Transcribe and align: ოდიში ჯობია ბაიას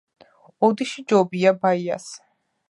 ოდიში 0.67 1.03
ჯობია 1.13 1.53
ბაიას 1.67 2.09